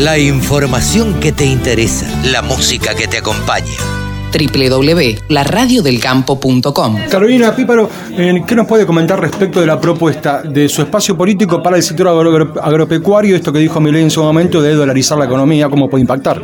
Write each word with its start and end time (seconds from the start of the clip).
La 0.00 0.18
información 0.18 1.20
que 1.20 1.30
te 1.30 1.44
interesa, 1.44 2.06
la 2.24 2.40
música 2.40 2.94
que 2.94 3.06
te 3.06 3.18
acompaña 3.18 3.76
www.laradiodelcampo.com. 4.32 6.96
Carolina 7.10 7.54
Píparo, 7.54 7.90
eh, 8.16 8.42
¿qué 8.46 8.54
nos 8.54 8.66
puede 8.66 8.86
comentar 8.86 9.20
respecto 9.20 9.60
de 9.60 9.66
la 9.66 9.78
propuesta 9.78 10.40
de 10.40 10.70
su 10.70 10.80
espacio 10.80 11.18
político 11.18 11.62
para 11.62 11.76
el 11.76 11.82
sector 11.82 12.08
agropecuario, 12.62 13.36
esto 13.36 13.52
que 13.52 13.58
dijo 13.58 13.78
Milei 13.78 14.04
en 14.04 14.10
su 14.10 14.22
momento 14.22 14.62
de 14.62 14.74
dolarizar 14.74 15.18
la 15.18 15.26
economía, 15.26 15.68
cómo 15.68 15.90
puede 15.90 16.00
impactar? 16.00 16.42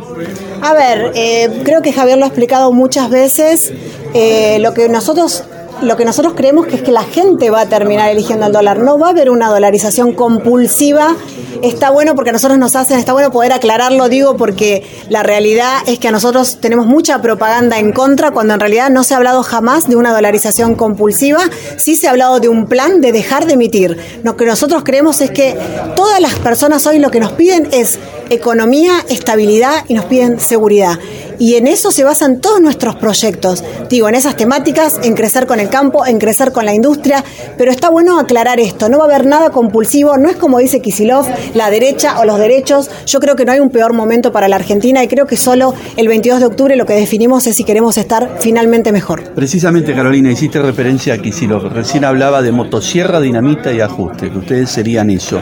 A 0.61 0.73
ver, 0.73 1.13
eh, 1.15 1.49
creo 1.63 1.81
que 1.81 1.91
Javier 1.91 2.19
lo 2.19 2.25
ha 2.25 2.27
explicado 2.27 2.71
muchas 2.71 3.09
veces. 3.09 3.73
Eh, 4.13 4.59
lo 4.59 4.75
que 4.75 4.87
nosotros 4.87 5.45
lo 5.81 5.95
que 5.95 6.05
nosotros 6.05 6.33
creemos 6.35 6.67
que 6.67 6.75
es 6.75 6.81
que 6.81 6.91
la 6.91 7.03
gente 7.03 7.49
va 7.49 7.61
a 7.61 7.65
terminar 7.67 8.09
eligiendo 8.09 8.47
el 8.47 8.51
dólar. 8.51 8.79
No 8.79 8.97
va 8.97 9.07
a 9.07 9.09
haber 9.11 9.29
una 9.29 9.49
dolarización 9.49 10.13
compulsiva. 10.13 11.15
Está 11.61 11.89
bueno 11.89 12.15
porque 12.15 12.29
a 12.29 12.33
nosotros 12.33 12.57
nos 12.59 12.75
hacen, 12.75 12.99
está 12.99 13.13
bueno 13.13 13.31
poder 13.31 13.53
aclararlo, 13.53 14.09
digo, 14.09 14.37
porque 14.37 14.85
la 15.09 15.23
realidad 15.23 15.77
es 15.87 15.99
que 15.99 16.07
a 16.07 16.11
nosotros 16.11 16.57
tenemos 16.59 16.85
mucha 16.85 17.21
propaganda 17.21 17.79
en 17.79 17.91
contra 17.91 18.31
cuando 18.31 18.53
en 18.53 18.59
realidad 18.59 18.89
no 18.89 19.03
se 19.03 19.13
ha 19.13 19.17
hablado 19.17 19.43
jamás 19.43 19.87
de 19.87 19.95
una 19.95 20.13
dolarización 20.13 20.75
compulsiva. 20.75 21.39
Sí 21.77 21.95
se 21.95 22.07
ha 22.07 22.11
hablado 22.11 22.39
de 22.39 22.49
un 22.49 22.67
plan 22.67 23.01
de 23.01 23.11
dejar 23.11 23.45
de 23.45 23.53
emitir. 23.53 23.97
Lo 24.23 24.37
que 24.37 24.45
nosotros 24.45 24.83
creemos 24.83 25.21
es 25.21 25.31
que 25.31 25.57
todas 25.95 26.19
las 26.19 26.35
personas 26.35 26.85
hoy 26.85 26.99
lo 26.99 27.11
que 27.11 27.19
nos 27.19 27.31
piden 27.33 27.67
es 27.71 27.99
economía, 28.29 29.05
estabilidad 29.09 29.85
y 29.87 29.93
nos 29.93 30.05
piden 30.05 30.39
seguridad. 30.39 30.99
Y 31.39 31.55
en 31.55 31.67
eso 31.67 31.91
se 31.91 32.03
basan 32.03 32.39
todos 32.39 32.61
nuestros 32.61 32.95
proyectos. 32.95 33.63
Digo, 33.89 34.09
en 34.09 34.15
esas 34.15 34.35
temáticas, 34.35 34.99
en 35.03 35.13
crecer 35.13 35.47
con 35.47 35.59
el 35.59 35.69
campo, 35.69 36.05
en 36.05 36.19
crecer 36.19 36.51
con 36.51 36.65
la 36.65 36.73
industria, 36.73 37.23
pero 37.57 37.71
está 37.71 37.89
bueno 37.89 38.19
aclarar 38.19 38.59
esto, 38.59 38.89
no 38.89 38.97
va 38.97 39.05
a 39.05 39.07
haber 39.07 39.25
nada 39.25 39.49
compulsivo, 39.49 40.17
no 40.17 40.29
es 40.29 40.35
como 40.35 40.59
dice 40.59 40.81
Kisilov, 40.81 41.25
la 41.53 41.69
derecha 41.69 42.19
o 42.19 42.25
los 42.25 42.39
derechos, 42.39 42.89
yo 43.05 43.19
creo 43.19 43.35
que 43.35 43.45
no 43.45 43.51
hay 43.51 43.59
un 43.59 43.69
peor 43.69 43.93
momento 43.93 44.31
para 44.31 44.47
la 44.47 44.55
Argentina 44.55 45.03
y 45.03 45.07
creo 45.07 45.25
que 45.25 45.37
solo 45.37 45.73
el 45.95 46.07
22 46.07 46.39
de 46.39 46.45
octubre 46.45 46.75
lo 46.75 46.85
que 46.85 46.93
definimos 46.93 47.47
es 47.47 47.55
si 47.55 47.63
queremos 47.63 47.97
estar 47.97 48.37
finalmente 48.39 48.91
mejor. 48.91 49.23
Precisamente, 49.35 49.93
Carolina, 49.93 50.31
hiciste 50.31 50.59
referencia 50.61 51.13
a 51.13 51.17
Kisilov, 51.17 51.71
recién 51.73 52.05
hablaba 52.05 52.41
de 52.41 52.51
motosierra, 52.51 53.19
dinamita 53.19 53.71
y 53.73 53.81
ajuste, 53.81 54.29
que 54.31 54.37
ustedes 54.37 54.69
serían 54.69 55.09
eso. 55.09 55.41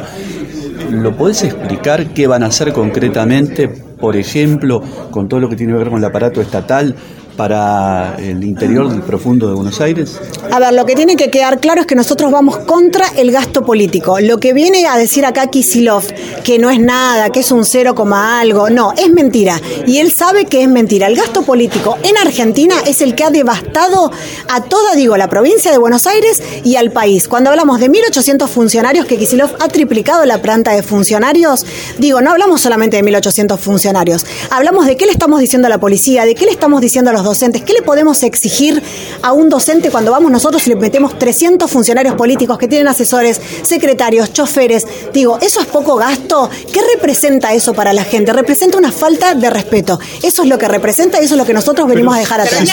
¿Lo 0.91 1.15
podés 1.15 1.43
explicar 1.43 2.13
qué 2.13 2.27
van 2.27 2.43
a 2.43 2.47
hacer 2.47 2.71
concretamente, 2.71 3.84
por 3.99 4.15
ejemplo, 4.15 4.81
con 5.11 5.27
todo 5.27 5.39
lo 5.39 5.49
que 5.49 5.55
tiene 5.55 5.73
que 5.73 5.79
ver 5.79 5.89
con 5.89 5.99
el 5.99 6.05
aparato 6.05 6.41
estatal? 6.41 6.95
Para 7.35 8.15
el 8.17 8.43
interior 8.43 9.01
profundo 9.01 9.47
de 9.47 9.55
Buenos 9.55 9.81
Aires? 9.81 10.19
A 10.51 10.59
ver, 10.59 10.73
lo 10.73 10.85
que 10.85 10.95
tiene 10.95 11.15
que 11.15 11.29
quedar 11.29 11.59
claro 11.59 11.81
es 11.81 11.87
que 11.87 11.95
nosotros 11.95 12.31
vamos 12.31 12.57
contra 12.59 13.07
el 13.17 13.31
gasto 13.31 13.65
político. 13.65 14.19
Lo 14.19 14.39
que 14.39 14.53
viene 14.53 14.87
a 14.87 14.97
decir 14.97 15.25
acá 15.25 15.47
Kisilov, 15.47 16.03
que 16.43 16.59
no 16.59 16.69
es 16.69 16.79
nada, 16.79 17.29
que 17.29 17.41
es 17.41 17.51
un 17.51 17.65
cero 17.65 17.95
coma 17.95 18.39
algo, 18.39 18.69
no, 18.69 18.93
es 18.93 19.09
mentira. 19.11 19.59
Y 19.85 19.97
él 19.97 20.11
sabe 20.11 20.45
que 20.45 20.61
es 20.61 20.69
mentira. 20.69 21.07
El 21.07 21.15
gasto 21.15 21.41
político 21.43 21.97
en 22.03 22.17
Argentina 22.17 22.75
es 22.85 23.01
el 23.01 23.15
que 23.15 23.23
ha 23.23 23.29
devastado 23.29 24.11
a 24.49 24.63
toda, 24.63 24.95
digo, 24.95 25.17
la 25.17 25.27
provincia 25.27 25.71
de 25.71 25.77
Buenos 25.77 26.07
Aires 26.07 26.41
y 26.63 26.75
al 26.77 26.91
país. 26.91 27.27
Cuando 27.27 27.49
hablamos 27.49 27.79
de 27.79 27.89
1.800 27.89 28.47
funcionarios, 28.47 29.05
que 29.05 29.17
Kisilov 29.17 29.51
ha 29.59 29.67
triplicado 29.67 30.25
la 30.25 30.41
planta 30.41 30.71
de 30.71 30.83
funcionarios, 30.83 31.65
digo, 31.97 32.21
no 32.21 32.31
hablamos 32.31 32.61
solamente 32.61 33.01
de 33.01 33.03
1.800 33.03 33.57
funcionarios. 33.57 34.25
Hablamos 34.49 34.85
de 34.85 34.95
qué 34.95 35.05
le 35.05 35.11
estamos 35.11 35.39
diciendo 35.39 35.67
a 35.67 35.69
la 35.69 35.79
policía, 35.79 36.25
de 36.25 36.35
qué 36.35 36.45
le 36.45 36.51
estamos 36.51 36.81
diciendo 36.81 37.09
a 37.11 37.13
los 37.13 37.24
docentes. 37.25 37.63
¿Qué 37.63 37.73
le 37.73 37.81
podemos 37.81 38.23
exigir 38.23 38.81
a 39.21 39.33
un 39.33 39.49
docente 39.49 39.89
cuando 39.89 40.11
vamos 40.11 40.31
nosotros 40.31 40.65
y 40.67 40.69
le 40.69 40.75
metemos 40.75 41.17
300 41.19 41.69
funcionarios 41.69 42.15
políticos 42.15 42.57
que 42.57 42.67
tienen 42.67 42.87
asesores, 42.87 43.41
secretarios, 43.63 44.31
choferes? 44.31 44.87
Digo, 45.13 45.37
¿eso 45.41 45.59
es 45.59 45.65
poco 45.67 45.95
gasto? 45.95 46.49
¿Qué 46.71 46.79
representa 46.95 47.53
eso 47.53 47.73
para 47.73 47.91
la 47.93 48.03
gente? 48.03 48.31
Representa 48.31 48.77
una 48.77 48.91
falta 48.91 49.35
de 49.35 49.49
respeto. 49.49 49.99
Eso 50.23 50.43
es 50.43 50.49
lo 50.49 50.57
que 50.57 50.67
representa 50.67 51.21
y 51.21 51.25
eso 51.25 51.35
es 51.35 51.39
lo 51.39 51.45
que 51.45 51.53
nosotros 51.53 51.87
venimos 51.87 52.15
a 52.15 52.19
dejar 52.19 52.41
atrás. 52.41 52.69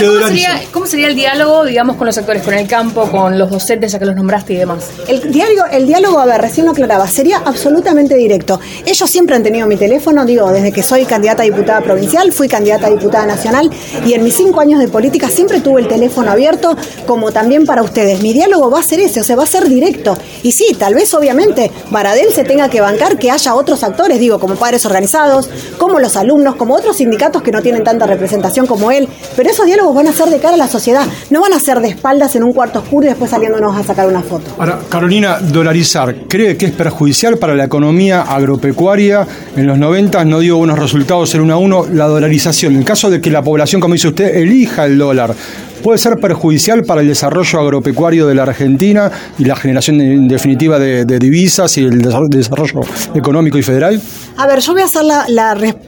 ¿cómo 0.72 0.86
sería, 0.86 1.08
el 1.08 1.14
diálogo, 1.14 1.64
digamos, 1.64 1.96
con 1.96 2.06
los 2.06 2.14
sectores, 2.14 2.42
con 2.42 2.54
el 2.54 2.66
campo, 2.66 3.10
con 3.10 3.38
los 3.38 3.50
docentes, 3.50 3.92
ya 3.92 3.98
que 3.98 4.04
los 4.04 4.14
nombraste 4.14 4.52
y 4.52 4.56
demás? 4.56 4.84
El 5.08 5.32
diálogo, 5.32 5.66
el 5.70 5.86
diálogo, 5.86 6.20
a 6.20 6.26
ver, 6.26 6.40
recién 6.40 6.66
lo 6.66 6.72
aclaraba, 6.72 7.06
sería 7.06 7.42
absolutamente 7.44 8.14
directo. 8.14 8.60
Ellos 8.84 9.10
siempre 9.10 9.36
han 9.36 9.42
tenido 9.42 9.66
mi 9.66 9.76
teléfono, 9.76 10.24
digo, 10.24 10.50
desde 10.50 10.72
que 10.72 10.82
soy 10.82 11.04
candidata 11.04 11.42
a 11.42 11.46
diputada 11.46 11.80
provincial, 11.80 12.32
fui 12.32 12.48
candidata 12.48 12.86
a 12.86 12.90
diputada 12.90 13.26
nacional 13.26 13.70
y 14.04 14.14
en 14.14 14.24
mis 14.24 14.40
cinco 14.42 14.60
años 14.60 14.80
de 14.80 14.88
política 14.88 15.28
siempre 15.28 15.60
tuve 15.60 15.82
el 15.82 15.88
teléfono 15.88 16.30
abierto, 16.30 16.76
como 17.06 17.30
también 17.30 17.64
para 17.64 17.82
ustedes. 17.82 18.22
Mi 18.22 18.32
diálogo 18.32 18.70
va 18.70 18.80
a 18.80 18.82
ser 18.82 18.98
ese, 18.98 19.20
o 19.20 19.24
sea, 19.24 19.36
va 19.36 19.44
a 19.44 19.46
ser 19.46 19.68
directo. 19.68 20.16
Y 20.42 20.50
sí, 20.50 20.76
tal 20.76 20.94
vez 20.94 21.14
obviamente 21.14 21.70
Baradel 21.90 22.32
se 22.32 22.42
tenga 22.42 22.68
que 22.68 22.80
bancar 22.80 23.18
que 23.18 23.30
haya 23.30 23.54
otros 23.54 23.84
actores, 23.84 24.18
digo, 24.18 24.40
como 24.40 24.56
padres 24.56 24.84
organizados, 24.84 25.48
como 25.78 26.00
los 26.00 26.16
alumnos, 26.16 26.56
como 26.56 26.74
otros 26.74 26.96
sindicatos 26.96 27.42
que 27.42 27.52
no 27.52 27.62
tienen 27.62 27.84
tanta 27.84 28.06
representación 28.06 28.66
como 28.66 28.90
él, 28.90 29.08
pero 29.36 29.48
esos 29.48 29.64
diálogos 29.64 29.94
van 29.94 30.08
a 30.08 30.12
ser 30.12 30.28
de 30.28 30.38
cara 30.38 30.54
a 30.54 30.58
la 30.58 30.68
sociedad, 30.68 31.06
no 31.30 31.40
van 31.40 31.52
a 31.52 31.60
ser 31.60 31.80
de 31.80 31.88
espaldas 31.88 32.34
en 32.34 32.42
un 32.42 32.52
cuarto 32.52 32.80
oscuro 32.80 33.06
y 33.06 33.10
después 33.10 33.30
saliéndonos 33.30 33.76
a 33.76 33.84
sacar 33.84 34.08
una 34.08 34.22
foto. 34.22 34.50
Ahora, 34.58 34.80
Carolina, 34.88 35.38
dolarizar, 35.38 36.26
¿cree 36.28 36.56
que 36.56 36.66
es 36.66 36.72
perjudicial 36.72 37.38
para 37.38 37.54
la 37.54 37.64
economía 37.64 38.22
agropecuaria? 38.22 39.24
En 39.56 39.68
los 39.68 39.78
90 39.78 40.24
no 40.24 40.40
dio 40.40 40.56
buenos 40.56 40.78
resultados 40.78 41.32
en 41.36 41.42
uno 41.42 41.54
a 41.54 41.58
uno 41.58 41.86
la 41.92 42.06
dolarización. 42.06 42.74
En 42.74 42.82
caso 42.82 43.08
de 43.08 43.20
que 43.20 43.30
la 43.30 43.42
población, 43.42 43.80
como 43.80 43.94
dice 43.94 44.08
usted, 44.08 44.31
elija 44.34 44.86
el 44.86 44.98
dólar, 44.98 45.34
puede 45.82 45.98
ser 45.98 46.18
perjudicial 46.18 46.84
para 46.84 47.00
el 47.00 47.08
desarrollo 47.08 47.60
agropecuario 47.60 48.26
de 48.26 48.34
la 48.34 48.44
Argentina 48.44 49.10
y 49.38 49.44
la 49.44 49.56
generación 49.56 50.00
en 50.00 50.28
definitiva 50.28 50.78
de, 50.78 51.04
divisas 51.04 51.76
y 51.78 51.84
el 51.84 52.02
desarrollo 52.28 52.80
económico 53.14 53.58
y 53.58 53.62
federal? 53.62 54.00
A 54.36 54.46
ver, 54.46 54.60
yo 54.60 54.72
voy 54.72 54.82
a 54.82 54.86
hacer 54.86 55.04
la, 55.04 55.26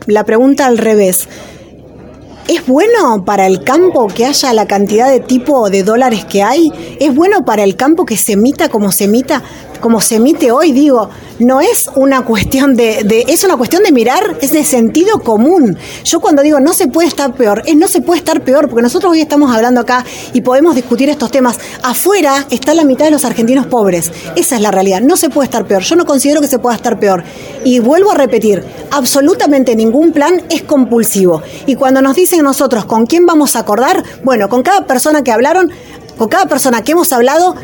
la 0.07 0.25
pregunta 0.25 0.67
al 0.67 0.79
revés. 0.79 1.29
¿Es 2.47 2.67
bueno 2.67 3.25
para 3.25 3.47
el 3.47 3.65
campo 3.65 4.07
que 4.07 4.27
haya 4.27 4.53
la 4.53 4.67
cantidad 4.67 5.11
de 5.11 5.21
tipo 5.21 5.71
de 5.71 5.83
dólares 5.83 6.27
que 6.27 6.43
hay? 6.43 6.71
¿Es 7.01 7.15
bueno 7.15 7.43
para 7.47 7.65
el 7.65 7.75
campo 7.75 8.05
que 8.05 8.19
se 8.19 8.33
emita 8.33 8.69
como 8.69 8.93
se 8.93 9.05
emita? 9.05 9.43
Como 9.85 10.01
se 10.01 10.15
emite 10.15 10.51
hoy, 10.51 10.73
digo, 10.73 11.11
no 11.41 11.61
es 11.61 11.91
una 11.95 12.25
cuestión 12.25 12.75
de, 12.75 13.27
es 13.29 13.45
una 13.45 13.59
cuestión 13.59 13.83
de 13.83 13.93
mirar, 13.93 14.39
es 14.41 14.53
de 14.53 14.65
sentido 14.65 15.19
común. 15.19 15.77
Yo 16.05 16.21
cuando 16.21 16.41
digo 16.41 16.59
no 16.59 16.73
se 16.73 16.89
puede 16.89 17.07
estar 17.07 17.35
peor, 17.35 17.63
es 17.67 17.77
no 17.77 17.87
se 17.87 18.01
puede 18.01 18.21
estar 18.21 18.43
peor, 18.43 18.71
porque 18.71 18.81
nosotros 18.81 19.13
hoy 19.13 19.21
estamos 19.21 19.55
hablando 19.55 19.83
acá 19.83 20.03
y 20.33 20.41
podemos 20.41 20.75
discutir 20.75 21.11
estos 21.11 21.31
temas. 21.31 21.59
Afuera 21.83 22.47
está 22.49 22.73
la 22.73 22.85
mitad 22.85 23.05
de 23.05 23.11
los 23.11 23.27
argentinos 23.27 23.67
pobres. 23.67 24.11
Esa 24.37 24.57
es 24.57 24.63
la 24.63 24.71
realidad. 24.71 25.03
No 25.03 25.19
se 25.19 25.29
puede 25.29 25.49
estar 25.49 25.67
peor. 25.67 25.83
Yo 25.83 25.97
no 25.97 26.07
considero 26.07 26.41
que 26.41 26.49
se 26.49 26.59
pueda 26.59 26.77
estar 26.77 26.99
peor. 26.99 27.23
Y 27.63 27.81
vuelvo 27.81 28.13
a 28.13 28.15
repetir, 28.15 28.65
absolutamente 28.91 29.77
ningún 29.77 30.13
plan 30.13 30.45
es 30.49 30.63
compulsivo. 30.63 31.43
Y 31.67 31.75
cuando 31.75 32.01
nos 32.01 32.17
dicen 32.17 32.43
nosotros 32.43 32.87
con 32.87 33.05
quién 33.05 33.27
vamos 33.27 33.55
a 33.55 33.59
acordar, 33.59 34.03
bueno, 34.23 34.49
con 34.49 34.63
cada 34.63 34.87
persona 34.87 35.23
que 35.23 35.31
hablaron, 35.31 35.71
con 36.17 36.29
cada 36.29 36.47
persona 36.47 36.83
que 36.83 36.93
hemos 36.93 37.13
hablado, 37.13 37.55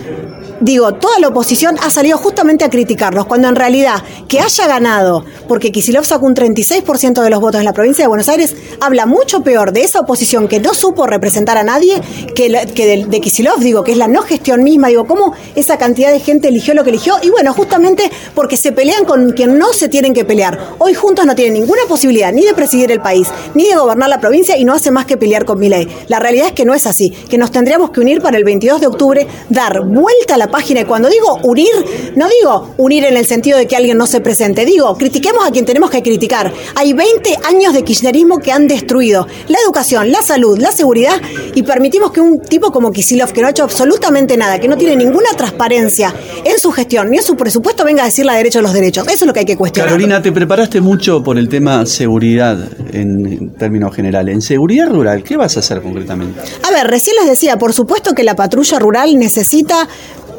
digo, 0.60 0.93
toda 0.94 1.19
la 1.19 1.28
oposición 1.28 1.76
ha 1.82 1.91
salido 1.91 2.19
justamente 2.19 2.65
a 2.65 2.71
criticarnos, 2.71 3.26
cuando 3.26 3.48
en 3.48 3.56
realidad 3.56 4.03
que 4.28 4.41
haya 4.41 4.66
ganado, 4.66 5.25
porque 5.48 5.72
Kisilov 5.72 6.04
sacó 6.04 6.26
un 6.26 6.34
36% 6.34 7.22
de 7.22 7.31
los 7.31 7.41
votos 7.41 7.59
en 7.59 7.65
la 7.65 7.72
provincia 7.72 8.04
de 8.04 8.09
Buenos 8.09 8.28
Aires, 8.28 8.54
habla 8.81 9.06
mucho 9.06 9.43
peor 9.43 9.72
de 9.72 9.82
esa 9.82 10.00
oposición 10.00 10.48
que 10.48 10.60
no 10.60 10.75
supo 10.75 11.06
representar 11.06 11.56
a 11.56 11.65
nadie 11.65 12.00
que, 12.34 12.50
que 12.75 13.06
de, 13.06 13.21
Kisilov, 13.21 13.59
digo, 13.60 13.82
que 13.82 13.93
es 13.93 13.98
la 13.98 14.09
no 14.09 14.22
gestión 14.22 14.62
misma, 14.62 14.88
digo, 14.88 15.06
cómo 15.06 15.34
esa 15.54 15.78
cantidad 15.78 16.12
de 16.12 16.21
gente 16.21 16.48
eligió 16.48 16.75
lo 16.75 16.84
que 16.84 16.91
eligió, 16.91 17.15
y 17.22 17.31
bueno, 17.31 17.53
justamente 17.53 18.10
porque 18.34 18.56
se 18.56 18.72
pelean 18.72 19.04
con 19.04 19.32
quien 19.32 19.59
no 19.59 19.72
se 19.72 19.88
tienen 19.88 20.12
que 20.12 20.25
pelear. 20.25 20.59
Hoy 20.78 20.94
juntos 20.94 21.27
no 21.27 21.34
tienen 21.34 21.54
ninguna 21.54 21.82
posibilidad 21.88 22.32
ni 22.32 22.44
de 22.44 22.54
presidir 22.54 22.92
el 22.92 23.00
país, 23.00 23.28
ni 23.54 23.69
de 23.69 23.77
gobernar 23.77 24.09
la 24.09 24.21
provincia, 24.21 24.56
y 24.56 24.65
no 24.65 24.75
hace 24.75 24.91
más 24.91 25.06
que 25.06 25.16
pelear 25.16 25.44
con 25.44 25.59
Milei. 25.59 25.88
La 26.09 26.19
realidad 26.19 26.48
es 26.48 26.53
que 26.53 26.65
no 26.65 26.75
es 26.75 26.87
así, 26.87 27.10
que 27.10 27.38
nos 27.38 27.50
tendríamos 27.50 27.91
que 27.91 28.00
unir 28.00 28.21
para 28.21 28.37
el 28.37 28.44
22 28.44 28.81
de 28.81 28.87
octubre, 28.87 29.27
dar 29.48 29.81
vuelta 29.84 30.34
a 30.34 30.37
la 30.37 30.49
página. 30.50 30.80
Y 30.80 30.84
cuando 30.84 31.08
digo 31.08 31.38
unir, 31.42 31.70
no 32.16 32.28
digo 32.28 32.74
unir 32.76 33.04
en 33.04 33.16
el 33.16 33.26
sentido 33.26 33.58
de 33.58 33.66
que 33.66 33.76
alguien 33.76 33.96
no 33.96 34.06
se 34.06 34.20
presente. 34.20 34.64
Digo, 34.64 34.96
critiquemos 34.96 35.46
a 35.46 35.50
quien 35.50 35.64
tenemos 35.64 35.90
que 35.90 36.02
criticar. 36.02 36.52
Hay 36.74 36.92
20 36.92 37.38
años 37.44 37.72
de 37.72 37.82
kirchnerismo 37.82 38.38
que 38.38 38.52
han 38.52 38.66
destruido 38.66 39.26
la 39.48 39.58
educación, 39.64 40.10
la 40.10 40.22
salud, 40.22 40.58
la 40.58 40.72
seguridad 40.72 41.20
y 41.54 41.62
permitimos 41.62 42.10
que 42.12 42.20
un 42.20 42.41
tipo 42.41 42.70
como 42.70 42.91
Kisilov, 42.91 43.32
que 43.32 43.41
no 43.41 43.48
ha 43.48 43.50
hecho 43.50 43.64
absolutamente 43.64 44.36
nada, 44.36 44.58
que 44.58 44.68
no 44.68 44.76
tiene 44.76 44.97
ninguna 44.97 45.30
transparencia 45.36 46.14
en 46.44 46.58
su 46.58 46.70
gestión 46.72 47.10
ni 47.10 47.18
en 47.18 47.22
su 47.22 47.36
presupuesto, 47.36 47.84
venga 47.84 48.03
a 48.03 48.06
decir 48.06 48.24
la 48.24 48.34
derecha 48.34 48.58
a 48.58 48.62
los 48.62 48.72
derechos. 48.72 49.06
Eso 49.06 49.24
es 49.24 49.26
lo 49.26 49.32
que 49.32 49.41
hay 49.41 49.46
que 49.46 49.56
cuestionar. 49.56 49.91
Carolina, 49.91 50.22
te 50.22 50.32
preparaste 50.32 50.80
mucho 50.80 51.22
por 51.22 51.38
el 51.38 51.48
tema 51.48 51.86
seguridad 51.86 52.58
en 52.92 53.50
términos 53.54 53.94
generales. 53.94 54.34
En 54.34 54.42
seguridad 54.42 54.88
rural, 54.88 55.22
¿qué 55.22 55.36
vas 55.36 55.56
a 55.56 55.60
hacer 55.60 55.82
concretamente? 55.82 56.41
A 56.62 56.70
ver, 56.70 56.86
recién 56.86 57.16
les 57.16 57.28
decía, 57.28 57.58
por 57.58 57.72
supuesto 57.72 58.12
que 58.14 58.24
la 58.24 58.36
patrulla 58.36 58.78
rural 58.78 59.18
necesita 59.18 59.88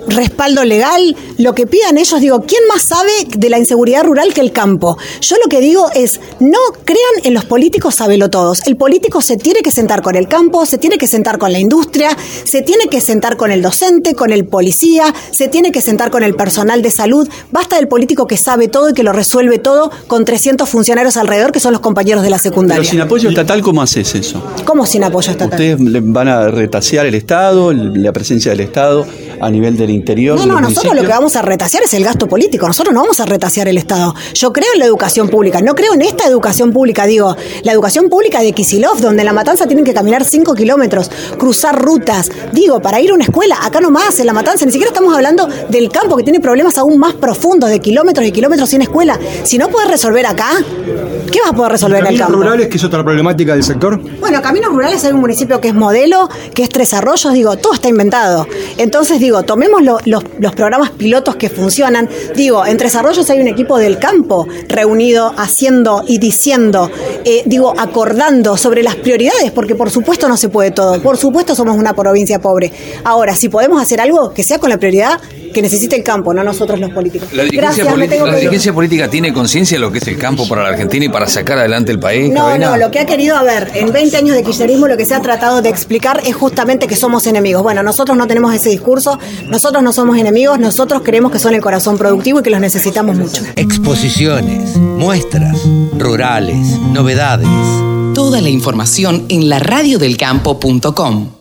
respaldo 0.07 0.63
legal, 0.63 1.15
lo 1.37 1.53
que 1.53 1.67
pidan 1.67 1.97
ellos, 1.97 2.19
digo, 2.19 2.41
¿quién 2.41 2.61
más 2.67 2.83
sabe 2.83 3.11
de 3.37 3.49
la 3.49 3.59
inseguridad 3.59 4.03
rural 4.03 4.33
que 4.33 4.41
el 4.41 4.51
campo? 4.51 4.97
Yo 5.21 5.35
lo 5.43 5.49
que 5.49 5.59
digo 5.59 5.89
es, 5.95 6.19
no 6.39 6.59
crean 6.83 6.99
en 7.23 7.33
los 7.33 7.45
políticos 7.45 7.95
sabelo 7.95 8.29
todos. 8.29 8.61
El 8.65 8.77
político 8.77 9.21
se 9.21 9.37
tiene 9.37 9.61
que 9.61 9.71
sentar 9.71 10.01
con 10.01 10.15
el 10.15 10.27
campo, 10.27 10.65
se 10.65 10.77
tiene 10.77 10.97
que 10.97 11.07
sentar 11.07 11.37
con 11.37 11.51
la 11.51 11.59
industria, 11.59 12.15
se 12.43 12.61
tiene 12.61 12.87
que 12.87 13.01
sentar 13.01 13.37
con 13.37 13.51
el 13.51 13.61
docente, 13.61 14.15
con 14.15 14.31
el 14.31 14.45
policía, 14.45 15.13
se 15.31 15.47
tiene 15.47 15.71
que 15.71 15.81
sentar 15.81 16.11
con 16.11 16.23
el 16.23 16.35
personal 16.35 16.81
de 16.81 16.91
salud. 16.91 17.27
Basta 17.51 17.77
del 17.77 17.87
político 17.87 18.27
que 18.27 18.37
sabe 18.37 18.67
todo 18.67 18.89
y 18.89 18.93
que 18.93 19.03
lo 19.03 19.13
resuelve 19.13 19.59
todo 19.59 19.91
con 20.07 20.25
300 20.25 20.67
funcionarios 20.67 21.17
alrededor 21.17 21.51
que 21.51 21.59
son 21.59 21.73
los 21.73 21.81
compañeros 21.81 22.23
de 22.23 22.29
la 22.29 22.39
secundaria. 22.39 22.81
Pero 22.81 22.89
sin 22.89 23.01
apoyo 23.01 23.29
estatal, 23.29 23.61
¿cómo 23.61 23.81
haces 23.81 24.15
eso? 24.15 24.41
¿Cómo 24.65 24.85
sin 24.85 25.03
apoyo 25.03 25.31
estatal? 25.31 25.59
¿Ustedes 25.59 25.77
van 25.79 26.27
a 26.27 26.47
retasear 26.47 27.05
el 27.05 27.15
Estado, 27.15 27.73
la 27.73 28.11
presencia 28.11 28.51
del 28.51 28.61
Estado 28.61 29.05
a 29.41 29.49
nivel 29.49 29.75
del 29.75 29.89
interior? 29.89 30.37
No, 30.37 30.45
no, 30.45 30.61
nosotros 30.61 30.95
lo 30.95 31.01
que 31.01 31.07
vamos 31.07 31.35
a 31.35 31.41
retasear 31.41 31.83
es 31.83 31.93
el 31.93 32.03
gasto 32.03 32.27
político. 32.27 32.67
Nosotros 32.67 32.93
no 32.93 33.01
vamos 33.01 33.19
a 33.19 33.25
retasear 33.25 33.67
el 33.67 33.77
Estado. 33.77 34.13
Yo 34.33 34.53
creo 34.53 34.67
en 34.73 34.79
la 34.79 34.85
educación 34.85 35.29
pública, 35.29 35.61
no 35.61 35.75
creo 35.75 35.93
en 35.93 36.01
esta 36.01 36.27
educación 36.27 36.71
pública, 36.71 37.05
digo, 37.05 37.35
la 37.63 37.71
educación 37.71 38.09
pública 38.09 38.41
de 38.41 38.53
Kisilov, 38.53 38.99
donde 38.99 39.21
en 39.21 39.25
la 39.25 39.33
matanza 39.33 39.65
tienen 39.65 39.85
que 39.85 39.93
caminar 39.93 40.23
5 40.23 40.53
kilómetros, 40.53 41.09
cruzar 41.37 41.81
rutas. 41.81 42.31
Digo, 42.51 42.81
para 42.81 43.01
ir 43.01 43.11
a 43.11 43.13
una 43.13 43.23
escuela, 43.23 43.57
acá 43.61 43.79
nomás, 43.81 44.19
en 44.19 44.27
la 44.27 44.33
matanza, 44.33 44.65
ni 44.65 44.71
siquiera 44.71 44.91
estamos 44.91 45.15
hablando 45.15 45.47
del 45.69 45.89
campo 45.89 46.15
que 46.15 46.23
tiene 46.23 46.39
problemas 46.39 46.77
aún 46.77 46.97
más 46.97 47.13
profundos, 47.13 47.69
de 47.69 47.79
kilómetros 47.79 48.25
y 48.27 48.31
kilómetros 48.31 48.69
sin 48.69 48.81
escuela. 48.81 49.19
Si 49.43 49.57
no 49.57 49.69
puedes 49.69 49.89
resolver 49.89 50.25
acá, 50.25 50.49
¿qué 51.31 51.39
vas 51.41 51.51
a 51.51 51.53
poder 51.53 51.71
resolver 51.71 51.99
en 51.99 52.07
el 52.07 52.17
Caminos 52.17 52.27
campo? 52.27 52.43
rurales, 52.43 52.67
que 52.67 52.77
es 52.77 52.83
otra 52.83 53.03
problemática 53.03 53.53
del 53.53 53.63
sector. 53.63 53.99
Bueno, 54.19 54.41
Caminos 54.41 54.71
Rurales 54.71 55.03
hay 55.03 55.11
un 55.13 55.19
municipio 55.21 55.59
que 55.59 55.69
es 55.69 55.73
modelo, 55.73 56.29
que 56.53 56.63
es 56.63 56.69
Tres 56.69 56.93
Arroyos, 56.93 57.33
digo, 57.33 57.57
todo 57.57 57.73
está 57.73 57.89
inventado. 57.89 58.47
Entonces, 58.77 59.19
digo, 59.19 59.30
tomemos 59.43 59.81
lo- 59.81 59.99
los, 60.05 60.23
los 60.39 60.53
programas 60.55 60.91
pilotos 60.91 61.35
que 61.35 61.49
funcionan. 61.49 62.07
Digo, 62.35 62.65
en 62.65 62.77
Tres 62.77 62.95
Arroyos 62.95 63.29
hay 63.29 63.39
un 63.39 63.47
equipo 63.47 63.77
del 63.77 63.97
campo 63.97 64.47
reunido, 64.67 65.33
haciendo 65.37 66.03
y 66.07 66.17
diciendo, 66.19 66.89
eh, 67.25 67.43
digo, 67.45 67.73
acordando 67.77 68.57
sobre 68.57 68.83
las 68.83 68.95
prioridades, 68.95 69.51
porque 69.51 69.75
por 69.75 69.89
supuesto 69.89 70.27
no 70.27 70.37
se 70.37 70.49
puede 70.49 70.71
todo. 70.71 71.01
Por 71.01 71.17
supuesto 71.17 71.55
somos 71.55 71.77
una 71.77 71.93
provincia 71.93 72.39
pobre. 72.39 72.71
Ahora, 73.03 73.35
si 73.35 73.49
podemos 73.49 73.81
hacer 73.81 73.99
algo 74.01 74.33
que 74.33 74.43
sea 74.43 74.59
con 74.59 74.69
la 74.69 74.77
prioridad 74.77 75.19
que 75.53 75.61
necesite 75.61 75.97
el 75.97 76.03
campo, 76.03 76.33
no 76.33 76.43
nosotros 76.43 76.79
los 76.79 76.91
políticos. 76.91 77.27
La 77.33 77.43
dirigencia, 77.43 77.83
Gracias, 77.83 77.93
política, 77.93 78.25
la 78.25 78.35
dirigencia 78.37 79.09
tiene 79.09 79.33
conciencia 79.33 79.75
de 79.77 79.81
lo 79.81 79.91
que 79.91 79.97
es 79.97 80.07
el 80.07 80.17
campo 80.17 80.47
para 80.47 80.63
la 80.63 80.69
Argentina 80.69 81.05
y 81.05 81.09
para 81.09 81.27
sacar 81.27 81.57
adelante 81.57 81.91
el 81.91 81.99
país. 81.99 82.31
No, 82.31 82.57
no, 82.57 82.77
lo 82.77 82.89
que 82.89 82.99
ha 82.99 83.05
querido, 83.05 83.35
a 83.35 83.43
ver, 83.43 83.69
en 83.75 83.91
20 83.91 84.15
años 84.15 84.35
de 84.35 84.43
kirchnerismo 84.43 84.87
lo 84.87 84.95
que 84.95 85.05
se 85.05 85.13
ha 85.13 85.21
tratado 85.21 85.61
de 85.61 85.69
explicar 85.69 86.21
es 86.25 86.35
justamente 86.35 86.87
que 86.87 86.95
somos 86.95 87.27
enemigos. 87.27 87.63
Bueno, 87.63 87.83
nosotros 87.83 88.17
no 88.17 88.27
tenemos 88.27 88.53
ese 88.53 88.69
discurso, 88.69 89.19
nosotros 89.47 89.83
no 89.83 89.93
somos 89.93 90.17
enemigos, 90.17 90.59
nosotros 90.59 91.01
creemos 91.03 91.31
que 91.31 91.39
son 91.39 91.53
el 91.53 91.61
corazón 91.61 91.97
productivo 91.97 92.39
y 92.39 92.43
que 92.43 92.49
los 92.49 92.59
necesitamos 92.59 93.17
mucho. 93.17 93.43
Exposiciones, 93.55 94.75
muestras, 94.77 95.57
rurales, 95.97 96.79
novedades. 96.79 97.47
Toda 98.13 98.41
la 98.41 98.49
información 98.49 99.25
en 99.29 99.49
laradiodelcampo.com. 99.49 101.40